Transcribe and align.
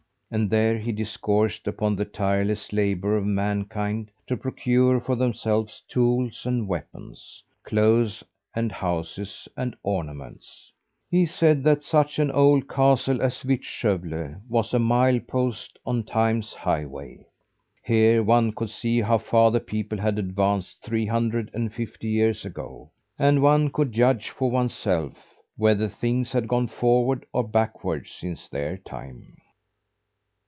And 0.33 0.49
there 0.49 0.77
he 0.79 0.93
discoursed 0.93 1.67
upon 1.67 1.97
the 1.97 2.05
tireless 2.05 2.71
labour 2.71 3.17
of 3.17 3.25
mankind 3.25 4.11
to 4.27 4.37
procure 4.37 5.01
for 5.01 5.17
themselves 5.17 5.83
tools 5.89 6.45
and 6.45 6.69
weapons, 6.69 7.43
clothes 7.65 8.23
and 8.55 8.71
houses 8.71 9.49
and 9.57 9.75
ornaments. 9.83 10.71
He 11.09 11.25
said 11.25 11.65
that 11.65 11.83
such 11.83 12.17
an 12.17 12.31
old 12.31 12.69
castle 12.69 13.21
as 13.21 13.43
Vittskövle 13.43 14.39
was 14.47 14.73
a 14.73 14.79
mile 14.79 15.19
post 15.19 15.77
on 15.85 16.05
time's 16.05 16.53
highway. 16.53 17.27
Here 17.83 18.23
one 18.23 18.53
could 18.53 18.69
see 18.69 19.01
how 19.01 19.17
far 19.17 19.51
the 19.51 19.59
people 19.59 19.97
had 19.97 20.17
advanced 20.17 20.81
three 20.81 21.07
hundred 21.07 21.51
and 21.53 21.73
fifty 21.73 22.07
years 22.07 22.45
ago; 22.45 22.89
and 23.19 23.41
one 23.41 23.69
could 23.69 23.91
judge 23.91 24.29
for 24.29 24.49
oneself 24.49 25.11
whether 25.57 25.89
things 25.89 26.31
had 26.31 26.47
gone 26.47 26.67
forward 26.67 27.25
or 27.33 27.45
backward 27.45 28.07
since 28.07 28.47
their 28.47 28.77
time. 28.77 29.35